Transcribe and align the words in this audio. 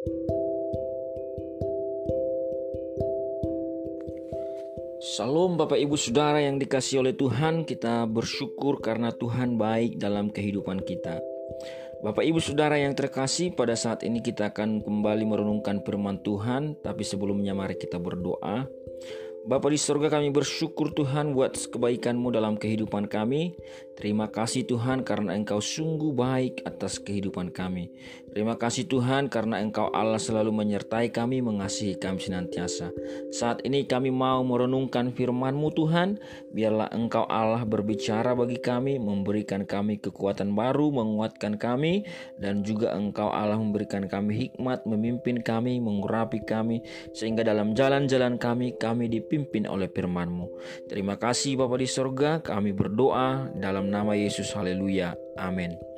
Salam 0.00 0.16
Bapak 5.60 5.76
Ibu 5.76 6.00
Saudara 6.00 6.40
yang 6.40 6.56
dikasih 6.56 7.04
oleh 7.04 7.12
Tuhan 7.12 7.68
Kita 7.68 8.08
bersyukur 8.08 8.80
karena 8.80 9.12
Tuhan 9.12 9.60
baik 9.60 10.00
dalam 10.00 10.32
kehidupan 10.32 10.88
kita 10.88 11.20
Bapak 12.00 12.24
Ibu 12.24 12.40
Saudara 12.40 12.80
yang 12.80 12.96
terkasih 12.96 13.52
pada 13.52 13.76
saat 13.76 14.00
ini 14.00 14.24
kita 14.24 14.56
akan 14.56 14.80
kembali 14.80 15.28
merenungkan 15.28 15.84
firman 15.84 16.24
Tuhan 16.24 16.80
Tapi 16.80 17.04
sebelumnya 17.04 17.52
mari 17.52 17.76
kita 17.76 18.00
berdoa 18.00 18.64
Bapa 19.40 19.72
di 19.72 19.80
surga 19.80 20.12
kami 20.12 20.36
bersyukur 20.36 20.92
Tuhan 20.92 21.32
buat 21.32 21.56
kebaikanmu 21.56 22.28
dalam 22.28 22.60
kehidupan 22.60 23.08
kami. 23.08 23.56
Terima 23.96 24.28
kasih 24.28 24.68
Tuhan 24.68 25.00
karena 25.00 25.32
Engkau 25.32 25.64
sungguh 25.64 26.12
baik 26.12 26.60
atas 26.68 27.00
kehidupan 27.00 27.48
kami. 27.48 27.88
Terima 28.34 28.58
kasih 28.58 28.90
Tuhan 28.90 29.30
karena 29.30 29.62
Engkau 29.62 29.88
Allah 29.94 30.18
selalu 30.18 30.50
menyertai 30.50 31.14
kami, 31.14 31.40
mengasihi 31.40 31.96
kami 31.96 32.18
senantiasa. 32.18 32.90
Saat 33.30 33.62
ini 33.62 33.86
kami 33.86 34.10
mau 34.10 34.42
merenungkan 34.42 35.14
firman-Mu 35.14 35.70
Tuhan. 35.72 36.18
Biarlah 36.50 36.90
Engkau 36.92 37.24
Allah 37.30 37.62
berbicara 37.62 38.34
bagi 38.34 38.58
kami, 38.58 38.98
memberikan 38.98 39.62
kami 39.62 40.02
kekuatan 40.02 40.52
baru, 40.58 40.90
menguatkan 40.90 41.54
kami. 41.54 42.04
Dan 42.36 42.66
juga 42.66 42.92
Engkau 42.98 43.30
Allah 43.30 43.58
memberikan 43.58 44.10
kami 44.10 44.50
hikmat, 44.50 44.84
memimpin 44.90 45.38
kami, 45.42 45.78
mengurapi 45.78 46.42
kami. 46.42 46.82
Sehingga 47.14 47.46
dalam 47.46 47.78
jalan-jalan 47.78 48.36
kami, 48.36 48.74
kami 48.74 49.06
di 49.06 49.20
dipimpin 49.20 49.68
oleh 49.68 49.86
firman-Mu. 49.86 50.48
Terima 50.88 51.20
kasih 51.20 51.60
Bapa 51.60 51.76
di 51.76 51.86
sorga, 51.86 52.40
kami 52.40 52.72
berdoa 52.72 53.52
dalam 53.54 53.92
nama 53.92 54.16
Yesus. 54.16 54.50
Haleluya. 54.56 55.14
Amin. 55.36 55.89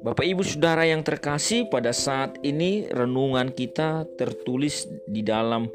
Bapak 0.00 0.24
Ibu 0.24 0.40
Saudara 0.40 0.88
yang 0.88 1.04
terkasih, 1.04 1.68
pada 1.68 1.92
saat 1.92 2.40
ini 2.40 2.88
renungan 2.88 3.52
kita 3.52 4.08
tertulis 4.16 4.88
di 5.04 5.20
dalam 5.20 5.68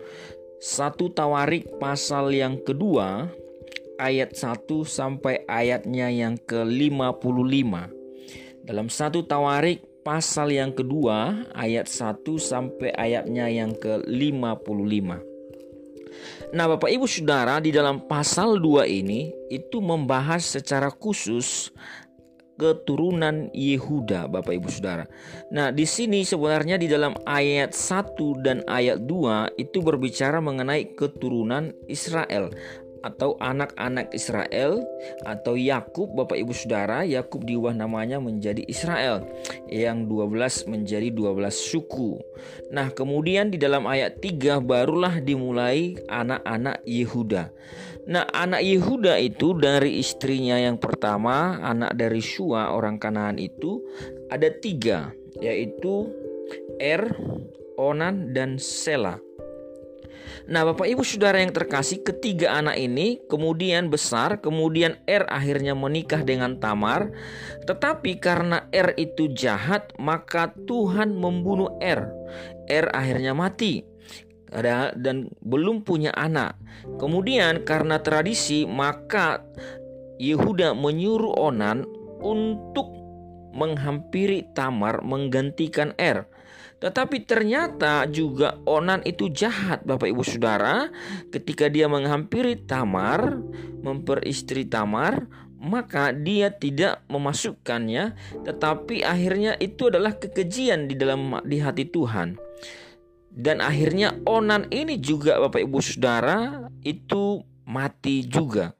satu 0.58 1.14
Tawarik 1.14 1.78
pasal 1.78 2.34
yang 2.34 2.58
kedua 2.66 3.30
ayat 4.02 4.34
1 4.34 4.66
sampai 4.82 5.46
ayatnya 5.46 6.10
yang 6.10 6.42
ke-55. 6.42 7.74
Dalam 8.66 8.90
satu 8.90 9.22
Tawarik 9.30 9.86
pasal 10.02 10.58
yang 10.58 10.74
kedua 10.74 11.46
ayat 11.54 11.86
1 11.86 12.26
sampai 12.42 12.98
ayatnya 12.98 13.46
yang 13.46 13.78
ke-55. 13.78 15.22
Nah, 16.50 16.66
Bapak 16.66 16.90
Ibu 16.90 17.06
Saudara, 17.06 17.62
di 17.62 17.70
dalam 17.70 18.10
pasal 18.10 18.58
2 18.58 18.90
ini 18.90 19.30
itu 19.54 19.78
membahas 19.86 20.42
secara 20.42 20.90
khusus 20.90 21.70
keturunan 22.56 23.52
Yehuda, 23.52 24.32
Bapak 24.32 24.56
Ibu 24.56 24.68
Saudara. 24.72 25.06
Nah, 25.52 25.72
di 25.76 25.84
sini 25.84 26.24
sebenarnya 26.24 26.80
di 26.80 26.88
dalam 26.88 27.16
ayat 27.28 27.76
1 27.76 28.16
dan 28.44 28.64
ayat 28.68 29.04
2 29.04 29.60
itu 29.60 29.84
berbicara 29.84 30.40
mengenai 30.40 30.96
keturunan 30.96 31.76
Israel 31.92 32.52
atau 33.06 33.38
anak-anak 33.38 34.10
Israel 34.18 34.82
atau 35.22 35.54
Yakub 35.54 36.10
Bapak 36.18 36.42
Ibu 36.42 36.58
Saudara 36.58 37.06
Yakub 37.06 37.46
diubah 37.46 37.78
namanya 37.78 38.18
menjadi 38.18 38.66
Israel 38.66 39.22
yang 39.70 40.10
12 40.10 40.66
menjadi 40.66 41.14
12 41.14 41.54
suku. 41.54 42.18
Nah, 42.74 42.90
kemudian 42.90 43.54
di 43.54 43.62
dalam 43.62 43.86
ayat 43.86 44.18
3 44.18 44.58
barulah 44.58 45.22
dimulai 45.22 46.02
anak-anak 46.10 46.82
Yehuda. 46.90 47.54
Nah, 48.06 48.30
anak 48.38 48.62
Yehuda 48.62 49.18
itu 49.18 49.58
dari 49.58 49.98
istrinya 49.98 50.62
yang 50.62 50.78
pertama, 50.78 51.58
anak 51.66 51.98
dari 51.98 52.22
Shua 52.22 52.70
orang 52.70 53.02
Kanaan 53.02 53.42
itu 53.42 53.82
ada 54.30 54.46
tiga, 54.62 55.10
yaitu 55.42 56.14
Er, 56.78 57.10
Onan, 57.82 58.30
dan 58.38 58.62
Sela. 58.62 59.18
Nah, 60.46 60.62
Bapak 60.62 60.86
Ibu 60.86 61.02
Saudara 61.02 61.42
yang 61.42 61.50
terkasih, 61.50 62.06
ketiga 62.06 62.54
anak 62.54 62.78
ini 62.78 63.18
kemudian 63.26 63.90
besar, 63.90 64.38
kemudian 64.38 65.02
Er 65.10 65.26
akhirnya 65.26 65.74
menikah 65.74 66.22
dengan 66.22 66.62
Tamar. 66.62 67.10
Tetapi 67.66 68.22
karena 68.22 68.70
Er 68.70 68.94
itu 69.02 69.34
jahat, 69.34 69.90
maka 69.98 70.54
Tuhan 70.70 71.18
membunuh 71.18 71.74
Er. 71.82 72.06
Er 72.70 72.94
akhirnya 72.94 73.34
mati 73.34 73.95
dan 74.96 75.32
belum 75.42 75.84
punya 75.84 76.14
anak. 76.14 76.58
Kemudian 77.02 77.66
karena 77.66 78.00
tradisi, 78.00 78.64
maka 78.64 79.42
Yehuda 80.16 80.78
menyuruh 80.78 81.36
Onan 81.36 81.84
untuk 82.24 82.96
menghampiri 83.56 84.48
Tamar 84.52 85.04
menggantikan 85.04 85.96
Er. 85.96 86.28
Tetapi 86.80 87.24
ternyata 87.24 88.04
juga 88.12 88.60
Onan 88.68 89.02
itu 89.08 89.32
jahat 89.32 89.88
Bapak 89.88 90.12
Ibu 90.12 90.24
Saudara 90.28 90.92
ketika 91.32 91.72
dia 91.72 91.88
menghampiri 91.88 92.68
Tamar, 92.68 93.40
memperistri 93.80 94.68
Tamar, 94.68 95.24
maka 95.66 96.14
dia 96.14 96.54
tidak 96.54 97.02
memasukkannya 97.10 98.14
tetapi 98.46 99.02
akhirnya 99.02 99.58
itu 99.58 99.90
adalah 99.90 100.14
kekejian 100.14 100.86
di 100.86 100.94
dalam 100.94 101.42
di 101.42 101.58
hati 101.58 101.90
Tuhan. 101.90 102.38
Dan 103.36 103.60
akhirnya 103.60 104.16
Onan 104.24 104.72
ini 104.72 104.96
juga 104.96 105.36
Bapak 105.44 105.60
Ibu 105.60 105.80
Saudara 105.84 106.72
itu 106.88 107.44
mati 107.68 108.24
juga. 108.24 108.72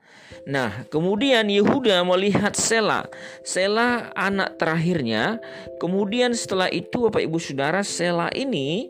Nah, 0.46 0.86
kemudian 0.88 1.50
Yehuda 1.50 2.06
melihat 2.08 2.56
Sela. 2.56 3.10
Sela 3.44 4.14
anak 4.16 4.56
terakhirnya. 4.62 5.42
Kemudian 5.82 6.32
setelah 6.38 6.72
itu 6.72 7.10
Bapak 7.10 7.26
Ibu 7.26 7.36
Saudara, 7.42 7.82
Sela 7.82 8.30
ini 8.32 8.88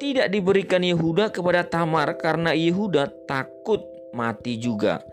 tidak 0.00 0.32
diberikan 0.32 0.80
Yehuda 0.80 1.30
kepada 1.30 1.62
Tamar 1.62 2.16
karena 2.16 2.56
Yehuda 2.56 3.12
takut 3.28 3.84
mati 4.16 4.56
juga. 4.56 5.04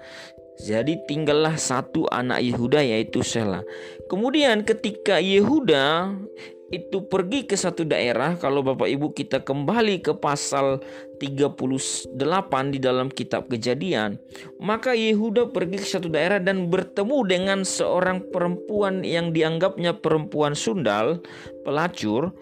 Jadi 0.56 1.04
tinggallah 1.04 1.60
satu 1.60 2.08
anak 2.08 2.40
Yehuda 2.40 2.80
yaitu 2.80 3.20
Sela. 3.20 3.60
Kemudian 4.08 4.64
ketika 4.64 5.20
Yehuda 5.20 6.16
itu 6.74 7.06
pergi 7.06 7.46
ke 7.46 7.54
satu 7.54 7.86
daerah 7.86 8.34
kalau 8.42 8.66
Bapak 8.66 8.90
Ibu 8.90 9.14
kita 9.14 9.46
kembali 9.46 10.02
ke 10.02 10.18
pasal 10.18 10.82
38 11.22 12.18
di 12.74 12.80
dalam 12.82 13.14
kitab 13.14 13.46
Kejadian 13.54 14.18
maka 14.58 14.98
Yehuda 14.98 15.54
pergi 15.54 15.78
ke 15.78 15.88
satu 15.88 16.10
daerah 16.10 16.42
dan 16.42 16.74
bertemu 16.74 17.18
dengan 17.30 17.60
seorang 17.62 18.26
perempuan 18.34 19.06
yang 19.06 19.30
dianggapnya 19.30 19.94
perempuan 20.02 20.58
sundal 20.58 21.22
pelacur 21.62 22.34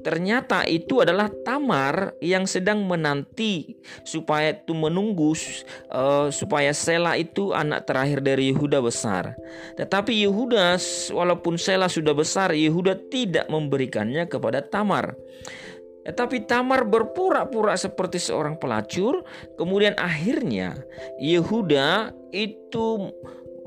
Ternyata 0.00 0.64
itu 0.64 1.04
adalah 1.04 1.28
Tamar 1.44 2.16
yang 2.24 2.48
sedang 2.48 2.88
menanti 2.88 3.76
supaya 4.02 4.56
itu 4.56 4.72
menunggu 4.72 5.36
uh, 5.92 6.32
supaya 6.32 6.72
Sela 6.72 7.20
itu 7.20 7.52
anak 7.52 7.84
terakhir 7.84 8.24
dari 8.24 8.50
Yehuda 8.50 8.80
besar. 8.80 9.36
Tetapi 9.76 10.24
Yehuda 10.24 10.80
walaupun 11.12 11.60
Sela 11.60 11.92
sudah 11.92 12.16
besar, 12.16 12.56
Yehuda 12.56 13.12
tidak 13.12 13.46
memberikannya 13.52 14.26
kepada 14.26 14.64
Tamar. 14.64 15.12
Tetapi 16.02 16.50
Tamar 16.50 16.82
berpura-pura 16.82 17.78
seperti 17.78 18.18
seorang 18.18 18.58
pelacur, 18.58 19.22
kemudian 19.54 19.94
akhirnya 19.94 20.82
Yehuda 21.22 22.10
itu 22.34 23.12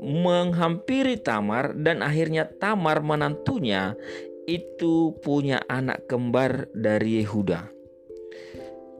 menghampiri 0.04 1.16
Tamar 1.16 1.72
dan 1.72 2.04
akhirnya 2.04 2.44
Tamar 2.44 3.00
menantunya 3.00 3.96
itu 4.46 5.14
punya 5.20 5.60
anak 5.66 6.06
kembar 6.06 6.70
dari 6.72 7.22
Yehuda. 7.22 7.70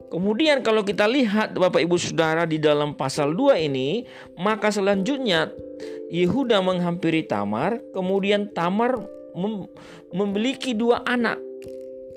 Kemudian 0.07 0.63
kalau 0.63 0.87
kita 0.87 1.03
lihat 1.03 1.51
Bapak 1.51 1.83
Ibu 1.83 1.99
Saudara 1.99 2.47
di 2.47 2.63
dalam 2.63 2.95
pasal 2.95 3.35
2 3.35 3.59
ini, 3.67 4.07
maka 4.39 4.71
selanjutnya 4.71 5.51
Yehuda 6.07 6.63
menghampiri 6.63 7.27
Tamar, 7.27 7.83
kemudian 7.91 8.55
Tamar 8.55 8.95
mem 9.35 9.67
memiliki 10.15 10.71
dua 10.71 11.03
anak 11.03 11.37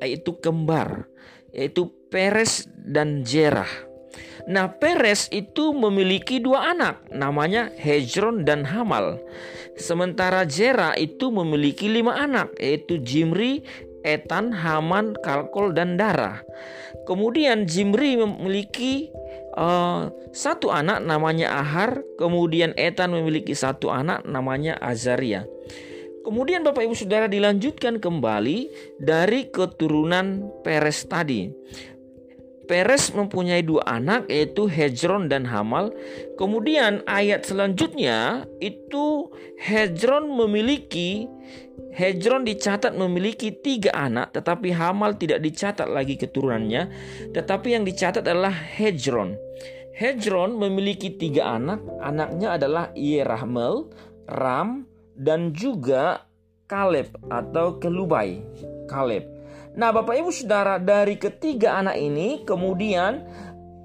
yaitu 0.00 0.38
kembar, 0.38 1.10
yaitu 1.50 1.90
Peres 2.08 2.70
dan 2.72 3.26
Jerah. 3.26 3.89
Nah, 4.50 4.72
Peres 4.80 5.30
itu 5.30 5.70
memiliki 5.70 6.42
dua 6.42 6.74
anak, 6.74 7.06
namanya 7.14 7.70
Hezron 7.78 8.42
dan 8.42 8.66
Hamal. 8.66 9.20
Sementara 9.78 10.44
Jera 10.44 10.92
itu 10.98 11.30
memiliki 11.30 11.86
lima 11.86 12.18
anak, 12.18 12.52
yaitu 12.58 12.98
Jimri, 13.00 13.62
Etan, 14.02 14.52
Haman, 14.52 15.16
Kalkol, 15.20 15.76
dan 15.76 16.00
Dara. 16.00 16.40
Kemudian 17.04 17.64
Jimri 17.64 18.16
memiliki 18.20 19.08
uh, 19.56 20.08
satu 20.30 20.70
anak 20.70 21.02
namanya 21.04 21.58
Ahar, 21.60 22.04
kemudian 22.16 22.76
Etan 22.76 23.12
memiliki 23.12 23.56
satu 23.56 23.88
anak 23.92 24.24
namanya 24.28 24.76
Azaria. 24.78 25.46
Kemudian 26.20 26.60
Bapak 26.60 26.84
Ibu 26.84 26.92
Saudara 26.92 27.26
dilanjutkan 27.32 27.96
kembali 27.96 28.68
dari 29.00 29.48
keturunan 29.48 30.52
Peres 30.60 31.08
tadi. 31.08 31.48
Peres 32.70 33.10
mempunyai 33.10 33.66
dua 33.66 33.82
anak 33.82 34.30
yaitu 34.30 34.70
Hezron 34.70 35.26
dan 35.26 35.42
Hamal. 35.42 35.90
Kemudian 36.38 37.02
ayat 37.02 37.42
selanjutnya 37.42 38.46
itu 38.62 39.26
Hezron 39.58 40.30
memiliki 40.30 41.26
Hezron 41.90 42.46
dicatat 42.46 42.94
memiliki 42.94 43.50
tiga 43.50 43.90
anak 43.98 44.30
tetapi 44.38 44.70
Hamal 44.70 45.18
tidak 45.18 45.42
dicatat 45.42 45.90
lagi 45.90 46.14
keturunannya 46.14 46.86
tetapi 47.34 47.74
yang 47.74 47.82
dicatat 47.82 48.22
adalah 48.22 48.54
Hezron. 48.54 49.34
Hezron 49.98 50.54
memiliki 50.54 51.12
tiga 51.12 51.58
anak, 51.58 51.82
anaknya 52.00 52.56
adalah 52.56 52.88
Yerahmel, 52.96 53.90
Ram, 54.30 54.88
dan 55.12 55.52
juga 55.52 56.24
Kaleb 56.70 57.12
atau 57.28 57.76
Kelubai. 57.76 58.40
Kaleb. 58.88 59.39
Nah, 59.78 59.94
Bapak 59.94 60.18
Ibu 60.18 60.30
Saudara, 60.34 60.82
dari 60.82 61.14
ketiga 61.14 61.78
anak 61.78 61.94
ini 61.94 62.42
kemudian 62.42 63.22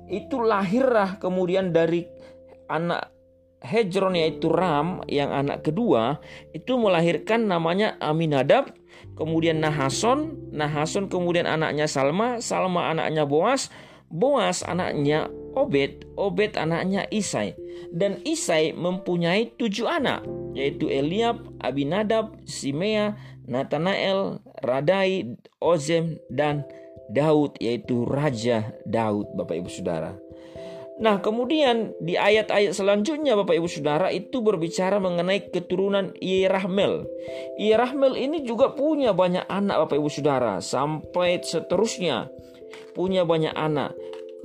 itu 0.10 0.38
lahirlah 0.42 1.18
kemudian 1.18 1.74
dari 1.74 2.06
anak 2.70 3.14
Hejron 3.66 4.14
yaitu 4.14 4.54
Ram 4.54 5.02
yang 5.10 5.34
anak 5.34 5.66
kedua 5.66 6.22
itu 6.54 6.78
melahirkan 6.78 7.50
namanya 7.50 7.98
Aminadab, 7.98 8.70
kemudian 9.18 9.58
Nahason, 9.58 10.38
Nahason 10.54 11.10
kemudian 11.10 11.50
anaknya 11.50 11.90
Salma, 11.90 12.38
Salma 12.42 12.94
anaknya 12.94 13.26
Boas, 13.26 13.74
Boas 14.10 14.62
anaknya 14.62 15.34
Obed, 15.58 16.06
Obed 16.14 16.54
anaknya 16.62 17.10
Isai. 17.10 17.58
Dan 17.90 18.22
Isai 18.22 18.76
mempunyai 18.76 19.56
tujuh 19.58 19.88
anak, 19.90 20.24
yaitu 20.54 20.88
Eliab, 20.92 21.42
Abinadab, 21.64 22.38
Simea, 22.46 23.18
Nathanael, 23.45 24.42
Radai, 24.62 25.38
Ozem, 25.62 26.18
dan 26.30 26.65
Daud 27.09 27.57
yaitu 27.62 28.06
Raja 28.06 28.74
Daud 28.86 29.30
Bapak 29.38 29.62
Ibu 29.62 29.69
Saudara. 29.69 30.18
Nah 30.95 31.19
kemudian 31.19 31.92
di 32.00 32.15
ayat-ayat 32.15 32.71
selanjutnya 32.71 33.36
Bapak 33.36 33.59
Ibu 33.59 33.68
Saudara 33.68 34.07
itu 34.15 34.39
berbicara 34.39 34.95
mengenai 34.97 35.51
keturunan 35.51 36.15
Yerahmel. 36.24 37.03
Yerahmel 37.59 38.15
ini 38.15 38.47
juga 38.47 38.71
punya 38.71 39.12
banyak 39.12 39.44
anak 39.51 39.86
Bapak 39.86 40.00
Ibu 40.00 40.09
Saudara 40.09 40.63
sampai 40.63 41.44
seterusnya 41.44 42.31
punya 42.95 43.27
banyak 43.27 43.51
anak. 43.51 43.91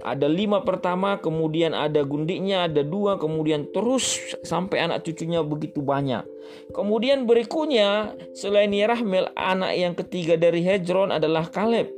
Ada 0.00 0.26
lima 0.26 0.64
pertama, 0.64 1.20
kemudian 1.20 1.76
ada 1.76 2.00
gundiknya, 2.02 2.66
ada 2.66 2.80
dua, 2.80 3.20
kemudian 3.20 3.68
terus 3.68 4.16
sampai 4.40 4.88
anak 4.88 5.04
cucunya 5.04 5.44
begitu 5.44 5.84
banyak. 5.84 6.24
Kemudian 6.72 7.28
berikutnya, 7.28 8.16
selain 8.32 8.72
Yerahmel, 8.72 9.30
anak 9.36 9.72
yang 9.76 9.94
ketiga 9.94 10.40
dari 10.40 10.64
Hezron 10.64 11.12
adalah 11.12 11.48
Kaleb. 11.52 11.92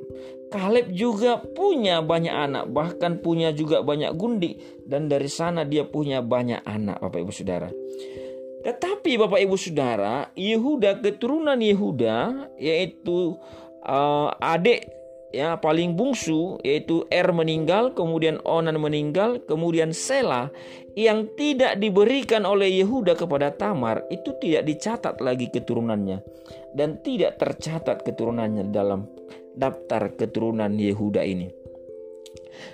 Kaleb 0.52 0.92
juga 0.92 1.40
punya 1.40 2.04
banyak 2.04 2.34
anak, 2.34 2.64
bahkan 2.68 3.22
punya 3.22 3.54
juga 3.56 3.80
banyak 3.80 4.12
gundik. 4.18 4.84
Dan 4.84 5.08
dari 5.08 5.30
sana 5.30 5.64
dia 5.64 5.88
punya 5.88 6.20
banyak 6.20 6.60
anak, 6.66 7.00
Bapak 7.00 7.24
Ibu 7.24 7.32
Saudara. 7.32 7.72
Tetapi 8.62 9.18
Bapak 9.18 9.40
Ibu 9.42 9.56
Saudara, 9.58 10.30
Yehuda, 10.36 11.02
keturunan 11.02 11.58
Yehuda, 11.58 12.50
yaitu 12.60 13.34
uh, 13.82 14.30
adik 14.38 14.86
ya 15.32 15.56
paling 15.58 15.96
bungsu 15.96 16.60
yaitu 16.62 17.08
Er 17.08 17.32
meninggal, 17.32 17.96
kemudian 17.96 18.38
Onan 18.44 18.78
meninggal, 18.78 19.40
kemudian 19.48 19.90
Sela 19.96 20.52
yang 20.92 21.24
tidak 21.34 21.80
diberikan 21.80 22.44
oleh 22.44 22.68
Yehuda 22.84 23.16
kepada 23.16 23.50
Tamar 23.56 24.04
itu 24.12 24.36
tidak 24.38 24.68
dicatat 24.68 25.18
lagi 25.24 25.48
keturunannya 25.48 26.20
dan 26.76 27.00
tidak 27.00 27.40
tercatat 27.40 28.04
keturunannya 28.04 28.68
dalam 28.68 29.08
daftar 29.56 30.12
keturunan 30.16 30.76
Yehuda 30.76 31.24
ini. 31.24 31.48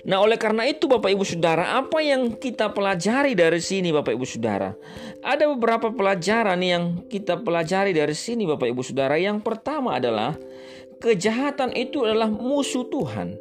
Nah, 0.05 0.21
oleh 0.21 0.37
karena 0.37 0.67
itu 0.69 0.91
Bapak 0.91 1.11
Ibu 1.11 1.25
Saudara, 1.25 1.79
apa 1.79 2.03
yang 2.03 2.37
kita 2.37 2.71
pelajari 2.75 3.33
dari 3.33 3.63
sini 3.63 3.95
Bapak 3.95 4.15
Ibu 4.15 4.27
Saudara? 4.27 4.75
Ada 5.23 5.49
beberapa 5.49 5.91
pelajaran 5.91 6.61
yang 6.61 7.07
kita 7.09 7.41
pelajari 7.41 7.97
dari 7.97 8.15
sini 8.15 8.45
Bapak 8.45 8.69
Ibu 8.69 8.83
Saudara. 8.85 9.17
Yang 9.17 9.43
pertama 9.43 9.97
adalah 9.97 10.37
kejahatan 10.99 11.75
itu 11.75 12.03
adalah 12.05 12.31
musuh 12.31 12.87
Tuhan. 12.91 13.39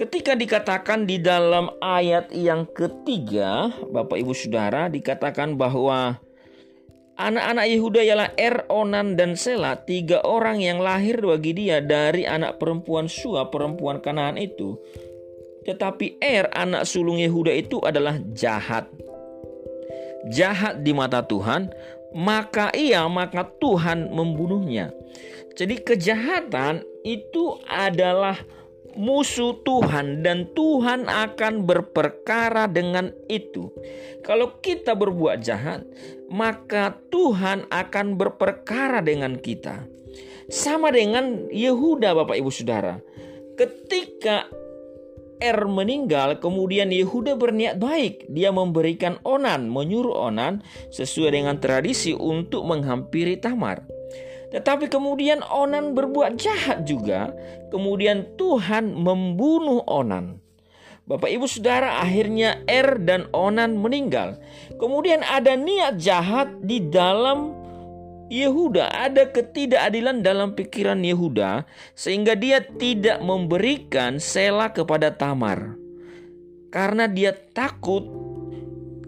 Ketika 0.00 0.32
dikatakan 0.32 1.04
di 1.04 1.20
dalam 1.20 1.68
ayat 1.84 2.32
yang 2.32 2.64
ketiga, 2.72 3.68
Bapak 3.92 4.16
Ibu 4.16 4.32
Saudara, 4.32 4.88
dikatakan 4.88 5.60
bahwa 5.60 6.16
anak-anak 7.20 7.66
Yehuda 7.68 8.00
ialah 8.00 8.28
Er, 8.40 8.64
Onan, 8.72 9.20
dan 9.20 9.36
Sela, 9.36 9.76
tiga 9.84 10.24
orang 10.24 10.64
yang 10.64 10.80
lahir 10.80 11.20
bagi 11.20 11.52
dia 11.52 11.84
dari 11.84 12.24
anak 12.24 12.56
perempuan 12.56 13.12
Sua, 13.12 13.52
perempuan 13.52 14.00
Kanaan 14.00 14.40
itu. 14.40 14.80
Tetapi 15.68 16.16
Er, 16.16 16.48
anak 16.56 16.88
sulung 16.88 17.20
Yehuda 17.20 17.52
itu 17.52 17.76
adalah 17.84 18.16
jahat. 18.32 18.88
Jahat 20.32 20.80
di 20.80 20.96
mata 20.96 21.20
Tuhan, 21.28 21.68
maka 22.14 22.74
ia, 22.74 23.06
maka 23.06 23.46
Tuhan 23.58 24.10
membunuhnya. 24.10 24.90
Jadi 25.54 25.82
kejahatan 25.82 26.86
itu 27.04 27.58
adalah 27.68 28.38
musuh 28.98 29.54
Tuhan 29.62 30.26
dan 30.26 30.50
Tuhan 30.56 31.06
akan 31.06 31.66
berperkara 31.66 32.66
dengan 32.66 33.14
itu. 33.30 33.70
Kalau 34.26 34.58
kita 34.58 34.98
berbuat 34.98 35.42
jahat, 35.42 35.86
maka 36.30 36.98
Tuhan 37.10 37.66
akan 37.70 38.06
berperkara 38.18 39.02
dengan 39.02 39.38
kita. 39.38 39.86
Sama 40.50 40.90
dengan 40.90 41.46
Yehuda 41.50 42.14
Bapak 42.14 42.34
Ibu 42.34 42.50
Saudara. 42.50 42.98
Ketika 43.54 44.50
Er 45.40 45.64
meninggal, 45.64 46.36
kemudian 46.36 46.92
Yehuda 46.92 47.40
berniat 47.40 47.80
baik. 47.80 48.28
Dia 48.28 48.52
memberikan 48.52 49.16
Onan, 49.24 49.72
menyuruh 49.72 50.28
Onan 50.28 50.60
sesuai 50.92 51.32
dengan 51.32 51.56
tradisi 51.56 52.12
untuk 52.12 52.68
menghampiri 52.68 53.40
Tamar. 53.40 53.80
Tetapi 54.52 54.92
kemudian 54.92 55.40
Onan 55.40 55.96
berbuat 55.96 56.36
jahat 56.36 56.84
juga. 56.84 57.32
Kemudian 57.72 58.36
Tuhan 58.36 58.92
membunuh 58.92 59.80
Onan. 59.88 60.42
Bapak 61.08 61.26
Ibu 61.26 61.48
Saudara 61.50 61.98
akhirnya 62.04 62.62
Er 62.68 63.00
dan 63.02 63.26
Onan 63.34 63.80
meninggal. 63.80 64.38
Kemudian 64.78 65.26
ada 65.26 65.58
niat 65.58 65.98
jahat 65.98 66.52
di 66.62 66.84
dalam 66.86 67.59
Yehuda, 68.30 68.94
ada 68.94 69.26
ketidakadilan 69.26 70.22
dalam 70.22 70.54
pikiran 70.54 71.02
Yehuda 71.02 71.66
sehingga 71.98 72.38
dia 72.38 72.62
tidak 72.62 73.18
memberikan 73.18 74.22
Sela 74.22 74.70
kepada 74.70 75.10
Tamar. 75.10 75.74
Karena 76.70 77.10
dia 77.10 77.34
takut 77.34 78.06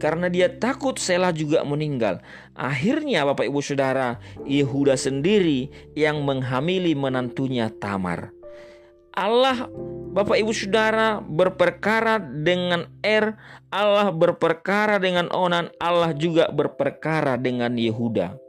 karena 0.02 0.26
dia 0.26 0.50
takut 0.50 0.98
Sela 0.98 1.30
juga 1.30 1.62
meninggal. 1.62 2.18
Akhirnya 2.58 3.22
Bapak 3.22 3.46
Ibu 3.46 3.62
Saudara, 3.62 4.18
Yehuda 4.42 4.98
sendiri 4.98 5.70
yang 5.94 6.26
menghamili 6.26 6.98
menantunya 6.98 7.70
Tamar. 7.70 8.34
Allah 9.14 9.70
Bapak 10.10 10.34
Ibu 10.42 10.50
Saudara 10.50 11.22
berperkara 11.22 12.18
dengan 12.18 12.90
Er, 13.06 13.38
Allah 13.70 14.10
berperkara 14.10 14.98
dengan 14.98 15.30
Onan, 15.30 15.70
Allah 15.78 16.10
juga 16.10 16.50
berperkara 16.50 17.38
dengan 17.38 17.78
Yehuda. 17.78 18.41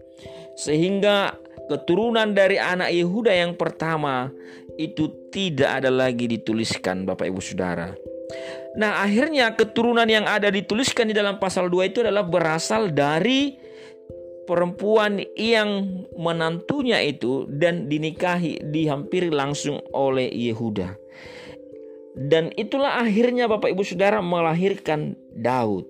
Sehingga 0.53 1.37
keturunan 1.67 2.35
dari 2.35 2.59
anak 2.59 2.93
Yehuda 2.93 3.33
yang 3.33 3.57
pertama 3.57 4.29
itu 4.77 5.29
tidak 5.29 5.83
ada 5.83 5.89
lagi 5.93 6.29
dituliskan 6.29 7.05
Bapak 7.05 7.29
Ibu 7.29 7.41
Saudara. 7.41 7.93
Nah, 8.73 9.05
akhirnya 9.05 9.53
keturunan 9.53 10.09
yang 10.09 10.25
ada 10.25 10.49
dituliskan 10.49 11.09
di 11.09 11.13
dalam 11.13 11.37
pasal 11.37 11.69
2 11.69 11.93
itu 11.93 12.01
adalah 12.01 12.25
berasal 12.25 12.89
dari 12.89 13.53
perempuan 14.49 15.21
yang 15.37 16.03
menantunya 16.17 16.99
itu 17.05 17.45
dan 17.47 17.87
dinikahi 17.87 18.59
dihampiri 18.73 19.29
langsung 19.29 19.79
oleh 19.93 20.27
Yehuda. 20.27 20.99
Dan 22.13 22.53
itulah 22.53 23.01
akhirnya 23.01 23.49
Bapak 23.49 23.73
Ibu 23.73 23.81
Saudara 23.81 24.21
melahirkan 24.21 25.17
Daud. 25.33 25.89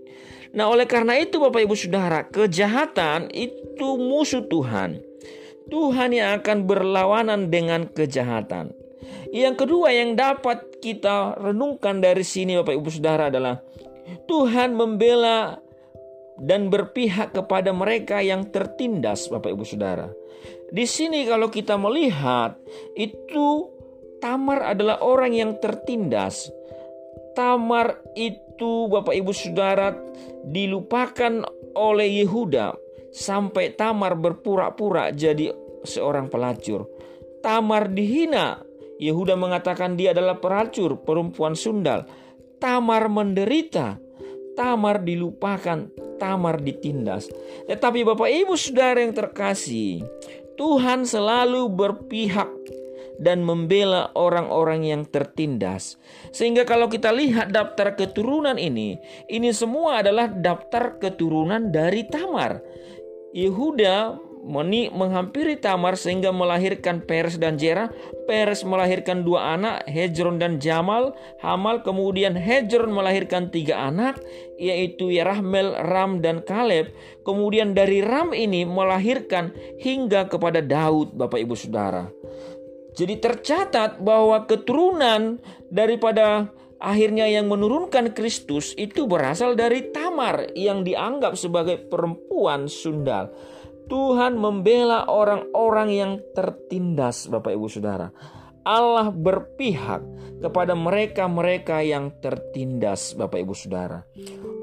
Nah, 0.54 0.70
oleh 0.70 0.88
karena 0.88 1.20
itu 1.20 1.42
Bapak 1.42 1.66
Ibu 1.66 1.76
Saudara, 1.76 2.24
kejahatan 2.30 3.28
itu 3.34 4.00
musuh 4.00 4.46
Tuhan. 4.48 5.02
Tuhan 5.68 6.14
yang 6.14 6.40
akan 6.40 6.70
berlawanan 6.70 7.50
dengan 7.50 7.90
kejahatan. 7.90 8.72
Yang 9.34 9.66
kedua 9.66 9.90
yang 9.90 10.14
dapat 10.14 10.78
kita 10.78 11.42
renungkan 11.42 12.00
dari 12.00 12.22
sini 12.22 12.54
Bapak 12.62 12.76
Ibu 12.78 12.90
Saudara 12.94 13.34
adalah 13.34 13.58
Tuhan 14.30 14.78
membela 14.78 15.58
dan 16.38 16.70
berpihak 16.70 17.34
kepada 17.34 17.74
mereka 17.74 18.22
yang 18.22 18.46
tertindas 18.54 19.26
Bapak 19.34 19.58
Ibu 19.58 19.66
Saudara. 19.66 20.14
Di 20.70 20.86
sini 20.86 21.26
kalau 21.26 21.50
kita 21.50 21.78
melihat 21.82 22.58
itu 22.94 23.74
Tamar 24.24 24.72
adalah 24.72 25.04
orang 25.04 25.36
yang 25.36 25.60
tertindas. 25.60 26.48
Tamar 27.36 28.00
itu 28.16 28.88
Bapak 28.88 29.12
Ibu 29.12 29.36
Saudara 29.36 29.92
dilupakan 30.48 31.44
oleh 31.76 32.24
Yehuda 32.24 32.72
sampai 33.12 33.76
Tamar 33.76 34.16
berpura-pura 34.16 35.12
jadi 35.12 35.52
seorang 35.84 36.32
pelacur. 36.32 36.88
Tamar 37.44 37.92
dihina 37.92 38.64
Yehuda 38.96 39.36
mengatakan 39.36 40.00
dia 40.00 40.16
adalah 40.16 40.40
peracur, 40.40 41.04
perempuan 41.04 41.60
sundal. 41.60 42.08
Tamar 42.64 43.12
menderita, 43.12 44.00
Tamar 44.56 45.04
dilupakan, 45.04 45.92
Tamar 46.16 46.64
ditindas. 46.64 47.28
Tetapi 47.68 48.08
Bapak 48.08 48.32
Ibu 48.32 48.56
Saudara 48.56 49.04
yang 49.04 49.12
terkasih, 49.12 50.08
Tuhan 50.56 51.04
selalu 51.04 51.68
berpihak 51.68 52.48
dan 53.20 53.46
membela 53.46 54.10
orang-orang 54.18 54.86
yang 54.88 55.02
tertindas. 55.06 55.98
Sehingga 56.34 56.66
kalau 56.66 56.90
kita 56.90 57.14
lihat 57.14 57.54
daftar 57.54 57.94
keturunan 57.94 58.58
ini, 58.58 58.98
ini 59.30 59.50
semua 59.54 60.02
adalah 60.02 60.30
daftar 60.30 60.98
keturunan 60.98 61.70
dari 61.70 62.06
Tamar. 62.10 62.62
Yehuda 63.34 64.18
Meni 64.44 64.92
menghampiri 64.92 65.56
Tamar 65.56 65.96
sehingga 65.96 66.36
melahirkan 66.36 67.00
Peres 67.00 67.40
dan 67.40 67.56
Jera. 67.56 67.88
Peres 68.28 68.68
melahirkan 68.68 69.24
dua 69.24 69.56
anak, 69.56 69.88
Hejron 69.88 70.36
dan 70.36 70.60
Jamal. 70.60 71.16
Hamal 71.40 71.80
kemudian 71.80 72.36
Hejron 72.36 72.92
melahirkan 72.92 73.48
tiga 73.56 73.88
anak, 73.88 74.20
yaitu 74.60 75.16
Yerahmel, 75.16 75.80
Ram, 75.88 76.20
dan 76.20 76.44
Kaleb. 76.44 76.92
Kemudian 77.24 77.72
dari 77.72 78.04
Ram 78.04 78.36
ini 78.36 78.68
melahirkan 78.68 79.56
hingga 79.80 80.28
kepada 80.28 80.60
Daud, 80.60 81.16
Bapak 81.16 81.40
Ibu 81.40 81.56
Saudara. 81.56 82.12
Jadi 82.94 83.18
tercatat 83.18 83.98
bahwa 84.02 84.46
keturunan 84.46 85.42
daripada 85.74 86.54
akhirnya 86.78 87.26
yang 87.26 87.50
menurunkan 87.50 88.12
Kristus 88.14 88.76
itu 88.78 89.10
berasal 89.10 89.58
dari 89.58 89.90
Tamar 89.90 90.54
yang 90.54 90.86
dianggap 90.86 91.34
sebagai 91.40 91.82
perempuan 91.90 92.70
sundal. 92.70 93.34
Tuhan 93.88 94.40
membela 94.40 95.08
orang-orang 95.12 95.90
yang 95.92 96.12
tertindas, 96.32 97.28
Bapak 97.28 97.52
Ibu 97.52 97.68
Saudara. 97.68 98.08
Allah 98.64 99.12
berpihak 99.12 100.02
kepada 100.40 100.72
mereka-mereka 100.72 101.84
yang 101.84 102.16
tertindas, 102.24 103.12
Bapak 103.12 103.44
Ibu 103.44 103.52
Saudara. 103.52 104.08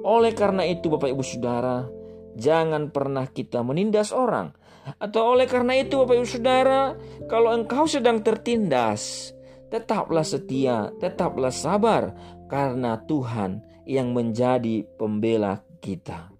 Oleh 0.08 0.32
karena 0.32 0.64
itu, 0.64 0.88
Bapak 0.88 1.12
Ibu 1.12 1.20
Saudara, 1.20 1.84
jangan 2.32 2.88
pernah 2.88 3.28
kita 3.28 3.60
menindas 3.60 4.12
orang. 4.16 4.56
Atau 4.99 5.37
oleh 5.37 5.47
karena 5.47 5.78
itu, 5.78 6.00
Bapak 6.00 6.16
Ibu 6.16 6.26
Saudara, 6.26 6.97
kalau 7.28 7.54
engkau 7.54 7.85
sedang 7.87 8.25
tertindas, 8.25 9.30
tetaplah 9.70 10.25
setia, 10.26 10.90
tetaplah 10.99 11.54
sabar, 11.54 12.16
karena 12.50 12.99
Tuhan 13.06 13.62
yang 13.87 14.11
menjadi 14.11 14.82
pembela 14.99 15.62
kita. 15.78 16.30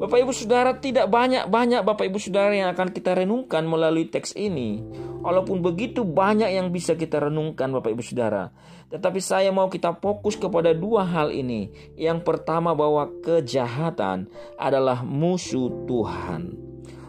Bapak 0.00 0.16
Ibu 0.16 0.32
Saudara 0.32 0.72
tidak 0.80 1.12
banyak-banyak 1.12 1.84
Bapak 1.84 2.08
Ibu 2.08 2.16
Saudara 2.16 2.56
yang 2.56 2.72
akan 2.72 2.88
kita 2.88 3.12
renungkan 3.12 3.68
melalui 3.68 4.08
teks 4.08 4.32
ini. 4.32 4.80
Walaupun 5.20 5.60
begitu 5.60 6.08
banyak 6.08 6.48
yang 6.48 6.72
bisa 6.72 6.96
kita 6.96 7.28
renungkan 7.28 7.68
Bapak 7.68 7.92
Ibu 7.92 8.00
Saudara. 8.00 8.48
Tetapi 8.88 9.20
saya 9.20 9.52
mau 9.52 9.68
kita 9.68 9.92
fokus 10.00 10.40
kepada 10.40 10.72
dua 10.72 11.04
hal 11.04 11.28
ini. 11.28 11.68
Yang 12.00 12.24
pertama 12.24 12.72
bahwa 12.72 13.12
kejahatan 13.20 14.32
adalah 14.56 15.04
musuh 15.04 15.68
Tuhan. 15.84 16.56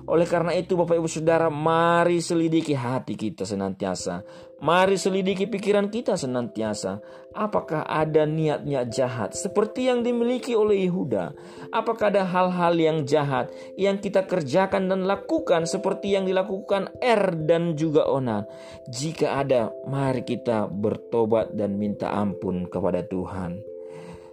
Oleh 0.09 0.25
karena 0.25 0.55
itu 0.57 0.73
Bapak 0.73 0.97
Ibu 0.97 1.09
Saudara 1.09 1.51
mari 1.53 2.23
selidiki 2.23 2.73
hati 2.73 3.13
kita 3.13 3.45
senantiasa. 3.45 4.25
Mari 4.61 4.93
selidiki 4.93 5.49
pikiran 5.49 5.89
kita 5.89 6.13
senantiasa. 6.13 7.01
Apakah 7.33 7.81
ada 7.87 8.29
niat-niat 8.29 8.93
jahat 8.93 9.33
seperti 9.33 9.89
yang 9.89 10.05
dimiliki 10.05 10.53
oleh 10.53 10.85
Yehuda? 10.85 11.33
Apakah 11.73 12.13
ada 12.13 12.27
hal-hal 12.27 12.77
yang 12.77 12.97
jahat 13.07 13.49
yang 13.73 13.97
kita 13.97 14.27
kerjakan 14.29 14.85
dan 14.85 15.09
lakukan 15.09 15.65
seperti 15.65 16.13
yang 16.13 16.29
dilakukan 16.29 16.93
Er 17.01 17.33
dan 17.49 17.73
juga 17.73 18.05
Onan? 18.05 18.45
Jika 18.85 19.41
ada, 19.41 19.73
mari 19.89 20.21
kita 20.21 20.69
bertobat 20.69 21.57
dan 21.57 21.81
minta 21.81 22.13
ampun 22.13 22.69
kepada 22.69 23.01
Tuhan. 23.01 23.70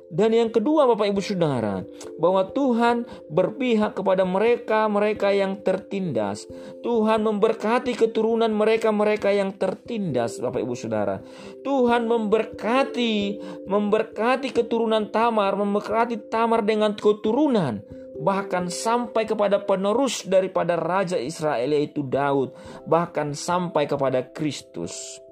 Dan 0.09 0.33
yang 0.33 0.49
kedua 0.49 0.89
Bapak 0.89 1.13
Ibu 1.13 1.21
Saudara, 1.21 1.85
bahwa 2.17 2.49
Tuhan 2.49 3.05
berpihak 3.29 3.93
kepada 3.93 4.25
mereka-mereka 4.25 5.37
yang 5.37 5.61
tertindas. 5.61 6.49
Tuhan 6.81 7.21
memberkati 7.21 7.93
keturunan 7.93 8.49
mereka-mereka 8.49 9.29
yang 9.37 9.53
tertindas 9.61 10.41
Bapak 10.41 10.65
Ibu 10.65 10.75
Saudara. 10.75 11.21
Tuhan 11.61 12.09
memberkati 12.09 13.15
memberkati 13.69 14.49
keturunan 14.57 15.13
Tamar, 15.13 15.53
memberkati 15.61 16.33
Tamar 16.33 16.65
dengan 16.65 16.97
keturunan 16.97 17.85
bahkan 18.19 18.67
sampai 18.67 19.31
kepada 19.31 19.63
penerus 19.63 20.27
daripada 20.27 20.75
raja 20.75 21.15
Israel 21.15 21.71
yaitu 21.71 22.03
Daud, 22.03 22.51
bahkan 22.83 23.31
sampai 23.31 23.87
kepada 23.87 24.27
Kristus. 24.35 25.23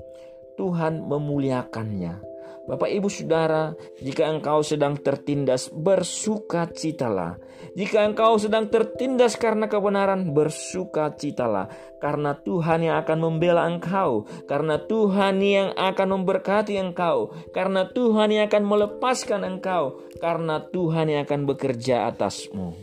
Tuhan 0.55 1.05
memuliakannya. 1.05 2.36
Bapak 2.67 2.91
Ibu 2.91 3.07
Saudara, 3.07 3.79
jika 4.03 4.27
engkau 4.27 4.59
sedang 4.67 4.99
tertindas, 4.99 5.71
bersukacitalah. 5.71 7.39
Jika 7.79 8.03
engkau 8.03 8.43
sedang 8.43 8.67
tertindas 8.67 9.39
karena 9.39 9.71
kebenaran, 9.71 10.35
bersukacitalah. 10.35 11.71
Karena 12.03 12.35
Tuhan 12.35 12.83
yang 12.83 12.99
akan 13.07 13.19
membela 13.23 13.71
engkau, 13.71 14.27
karena 14.51 14.83
Tuhan 14.83 15.39
yang 15.39 15.79
akan 15.79 16.09
memberkati 16.19 16.75
engkau, 16.75 17.31
karena 17.55 17.87
Tuhan 17.87 18.35
yang 18.35 18.51
akan 18.51 18.65
melepaskan 18.67 19.47
engkau, 19.47 20.03
karena 20.19 20.59
Tuhan 20.67 21.07
yang 21.07 21.23
akan 21.23 21.47
bekerja 21.47 22.11
atasmu. 22.11 22.75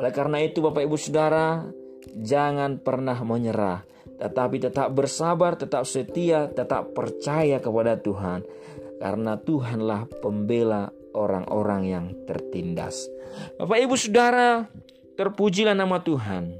Oleh 0.00 0.12
karena 0.16 0.40
itu, 0.40 0.64
Bapak 0.64 0.88
Ibu 0.88 0.96
Saudara, 0.96 1.68
jangan 2.16 2.80
pernah 2.80 3.20
menyerah, 3.20 3.84
tetapi 4.16 4.64
tetap 4.64 4.88
bersabar, 4.96 5.60
tetap 5.60 5.84
setia, 5.84 6.48
tetap 6.48 6.96
percaya 6.96 7.60
kepada 7.60 8.00
Tuhan 8.00 8.40
karena 9.00 9.40
Tuhanlah 9.40 10.06
pembela 10.20 10.92
orang-orang 11.16 11.82
yang 11.88 12.06
tertindas. 12.28 13.08
Bapak 13.58 13.80
Ibu 13.80 13.96
Saudara, 13.96 14.68
terpujilah 15.16 15.74
nama 15.74 15.98
Tuhan. 16.04 16.54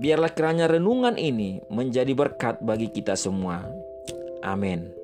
Biarlah 0.00 0.32
kiranya 0.32 0.66
renungan 0.70 1.14
ini 1.20 1.62
menjadi 1.68 2.10
berkat 2.16 2.62
bagi 2.64 2.88
kita 2.90 3.14
semua. 3.14 3.66
Amin. 4.40 4.97